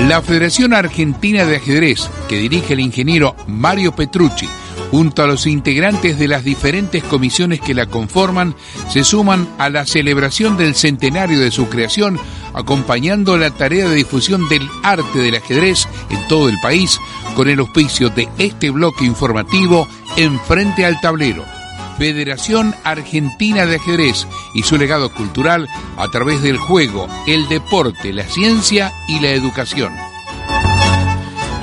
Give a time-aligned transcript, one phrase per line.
[0.00, 4.48] La Federación Argentina de Ajedrez, que dirige el ingeniero Mario Petrucci,
[4.90, 8.54] junto a los integrantes de las diferentes comisiones que la conforman,
[8.90, 12.18] se suman a la celebración del centenario de su creación,
[12.52, 17.00] acompañando la tarea de difusión del arte del ajedrez en todo el país,
[17.34, 21.53] con el auspicio de este bloque informativo en frente al tablero.
[21.98, 28.24] Federación Argentina de Ajedrez y su legado cultural a través del juego, el deporte, la
[28.24, 29.92] ciencia y la educación.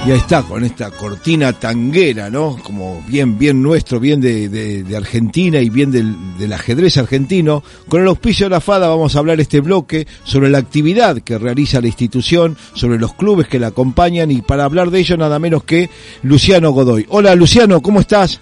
[0.03, 2.57] Y ahí está, con esta cortina tanguera, ¿no?
[2.63, 7.63] Como bien, bien nuestro, bien de, de, Argentina y bien del, del, ajedrez argentino.
[7.87, 11.37] Con el auspicio de la FADA vamos a hablar este bloque sobre la actividad que
[11.37, 15.37] realiza la institución, sobre los clubes que la acompañan y para hablar de ello nada
[15.37, 15.91] menos que
[16.23, 17.05] Luciano Godoy.
[17.09, 18.41] Hola Luciano, ¿cómo estás?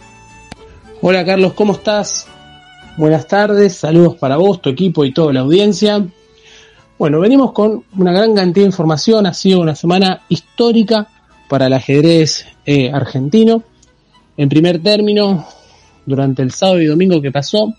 [1.02, 2.28] Hola Carlos, ¿cómo estás?
[2.98, 6.06] Buenas tardes, saludos para vos, tu equipo y toda la audiencia.
[6.98, 11.08] Bueno, venimos con una gran cantidad de información, ha sido una semana histórica
[11.48, 13.64] para el ajedrez eh, argentino.
[14.36, 15.48] En primer término,
[16.06, 17.74] durante el sábado y domingo que pasó,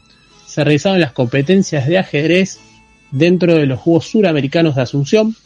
[0.46, 2.58] se realizaron las competencias de ajedrez
[3.10, 5.36] dentro de los Juegos Suramericanos de Asunción.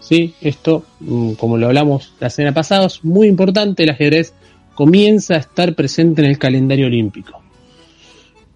[0.00, 0.32] ¿Sí?
[0.40, 3.82] Esto, mm, como lo hablamos la semana pasada, es muy importante.
[3.82, 4.32] El ajedrez
[4.74, 7.42] comienza a estar presente en el calendario olímpico.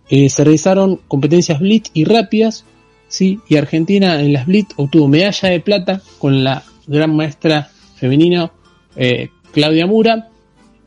[0.08, 2.64] Eh, se realizaron competencias Blitz y rápidas,
[3.08, 3.40] ¿sí?
[3.48, 8.52] y Argentina en las Blitz obtuvo medalla de plata con la gran maestra femenina
[8.94, 10.28] eh, Claudia Mura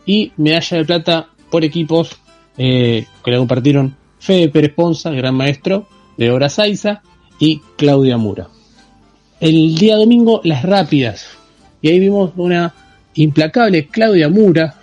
[0.05, 2.17] y medalla de plata por equipos
[2.57, 7.01] eh, que la compartieron Fede Pérez Ponza, gran maestro, de Obra Saiza
[7.39, 8.49] y Claudia Mura.
[9.39, 11.27] El día domingo las rápidas
[11.81, 12.73] y ahí vimos una
[13.15, 14.75] implacable Claudia Mura,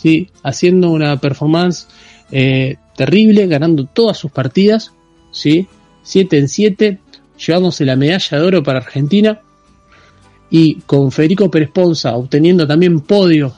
[0.00, 0.30] ¿sí?
[0.42, 1.88] haciendo una performance
[2.30, 4.92] eh, terrible, ganando todas sus partidas,
[5.30, 5.66] ¿sí?
[6.02, 6.98] 7 en 7,
[7.44, 9.40] llevándose la medalla de oro para Argentina
[10.50, 13.54] y con Federico Pérez Ponza obteniendo también podio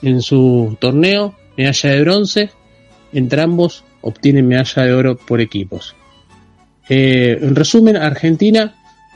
[0.00, 2.50] en su torneo, medalla de bronce,
[3.12, 5.94] entre ambos obtienen medalla de oro por equipos.
[6.88, 8.74] Eh, en resumen, Argentina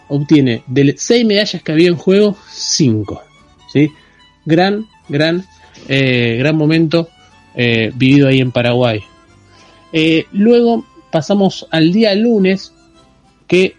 [0.09, 3.23] obtiene de 6 medallas que había en juego, 5.
[3.73, 3.91] ¿sí?
[4.45, 5.45] Gran, gran,
[5.89, 7.09] eh, gran momento
[7.59, 9.01] eh, vivido ahí en Paraguay.
[9.91, 12.75] Eh, luego pasamos al día lunes
[13.47, 13.77] que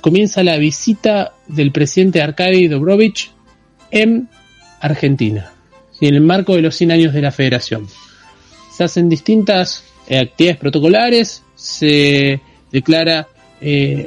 [0.00, 3.32] comienza la visita del presidente Arkady Dobrovich
[3.90, 4.28] en
[4.80, 5.52] Argentina,
[6.00, 7.88] en el marco de los 100 años de la federación.
[8.70, 12.40] Se hacen distintas eh, actividades protocolares, se
[12.70, 13.26] declara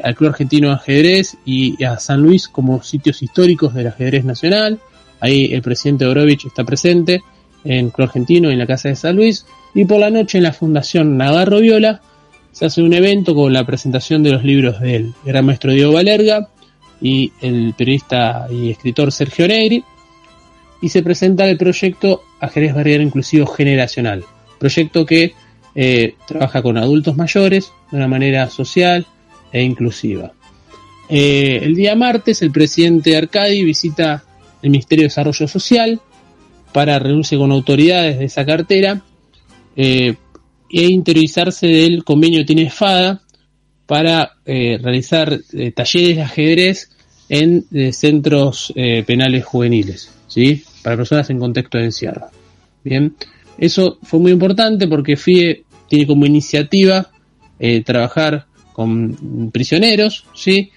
[0.03, 4.79] al Club Argentino Ajedrez y a San Luis como sitios históricos del ajedrez nacional.
[5.19, 7.21] Ahí el presidente Dobrovich está presente
[7.63, 9.45] en Club Argentino en la Casa de San Luis.
[9.73, 12.01] Y por la noche en la Fundación Navarro Viola
[12.51, 16.49] se hace un evento con la presentación de los libros del gran maestro Diego Valerga
[17.01, 19.83] y el periodista y escritor Sergio Negri.
[20.81, 24.23] Y se presenta el proyecto Ajedrez Barriera Inclusivo Generacional.
[24.59, 25.33] Proyecto que
[25.75, 29.05] eh, trabaja con adultos mayores de una manera social
[29.51, 30.31] e inclusiva.
[31.09, 34.23] Eh, el día martes el presidente Arcadi visita
[34.61, 35.99] el Ministerio de Desarrollo Social
[36.71, 39.01] para reunirse con autoridades de esa cartera
[39.75, 40.15] eh,
[40.69, 43.21] e interiorizarse del convenio tiene FADA
[43.89, 46.91] para eh, realizar eh, talleres de ajedrez
[47.27, 48.71] en eh, centros
[49.05, 50.63] penales juveniles, ¿sí?
[50.83, 52.27] Para personas en contexto de encierro.
[52.83, 53.15] Bien,
[53.57, 57.09] eso fue muy importante porque FIE tiene como iniciativa
[57.83, 60.71] trabajar con prisioneros, ¿sí?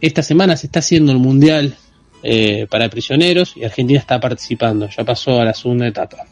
[0.00, 1.76] Esta semana se está haciendo el mundial
[2.22, 6.26] eh, para prisioneros y Argentina está participando, ya pasó a la segunda etapa.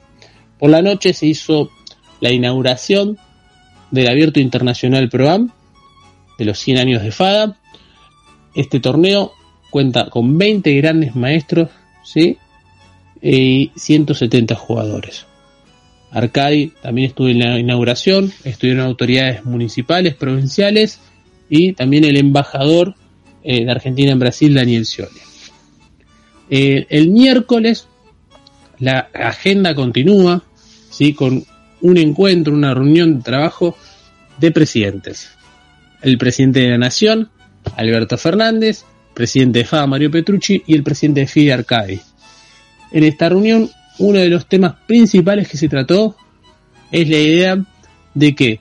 [0.59, 1.71] Por la noche se hizo
[2.21, 3.19] la inauguración
[3.91, 5.53] del Abierto Internacional ProAm
[6.39, 7.57] de los 100 años de FADA.
[8.55, 9.33] Este torneo
[9.71, 11.69] cuenta con 20 grandes maestros
[13.23, 15.27] y 170 jugadores.
[16.11, 21.01] Arcadi también estuvo en la inauguración, estuvieron autoridades municipales, provinciales
[21.49, 22.95] y también el embajador
[23.43, 25.21] eh, de Argentina en Brasil, Daniel Scioli.
[26.49, 27.89] Eh, el miércoles
[28.79, 30.43] la agenda continúa
[30.91, 31.15] ¿sí?
[31.15, 31.45] con
[31.81, 33.77] un encuentro, una reunión de trabajo
[34.39, 35.31] de presidentes.
[36.03, 37.31] El presidente de la Nación,
[37.77, 38.85] Alberto Fernández,
[39.15, 42.01] presidente de FADA Mario Petrucci y el presidente de FIDE Arcadi.
[42.93, 46.17] En esta reunión, uno de los temas principales que se trató
[46.93, 47.65] es la idea
[48.15, 48.61] de que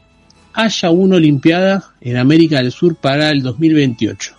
[0.53, 4.34] haya una Olimpiada en América del Sur para el 2028,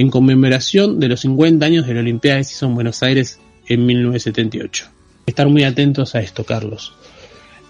[0.00, 3.38] en conmemoración de los 50 años de la Olimpiada que se hizo en Buenos Aires
[3.68, 4.86] en 1978.
[5.26, 6.94] Estar muy atentos a esto, Carlos.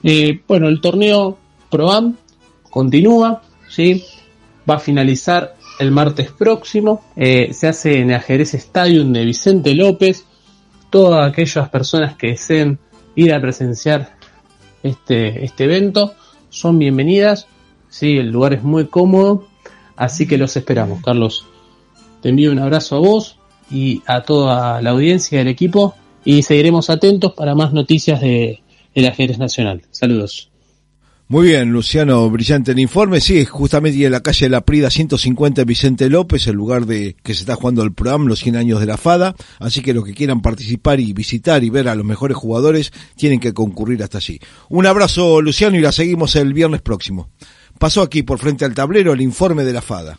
[0.05, 1.37] Eh, bueno, el torneo
[1.71, 2.17] ProAm
[2.71, 4.05] continúa, ¿sí?
[4.69, 7.05] va a finalizar el martes próximo.
[7.17, 10.25] Eh, se hace en Ajedrez Stadium de Vicente López.
[10.89, 12.79] Todas aquellas personas que deseen
[13.17, 14.15] ir a presenciar
[14.85, 16.15] este, este evento
[16.49, 17.49] son bienvenidas.
[17.89, 19.49] Sí, el lugar es muy cómodo,
[19.97, 21.45] así que los esperamos, Carlos.
[22.23, 23.37] Te envío un abrazo a vos
[23.71, 25.95] y a toda la audiencia del equipo
[26.25, 28.61] y seguiremos atentos para más noticias de,
[28.95, 29.83] del ajedrez nacional.
[29.91, 30.51] Saludos.
[31.31, 33.21] Muy bien, Luciano, brillante el informe.
[33.21, 37.35] Sí, justamente en la calle de la Prida 150 Vicente López, el lugar de que
[37.35, 39.37] se está jugando el programa Los 100 años de la FADA.
[39.61, 43.39] Así que los que quieran participar y visitar y ver a los mejores jugadores tienen
[43.39, 44.41] que concurrir hasta allí.
[44.71, 47.31] Un abrazo, Luciano, y la seguimos el viernes próximo.
[47.79, 50.19] Pasó aquí por frente al tablero el informe de la FADA.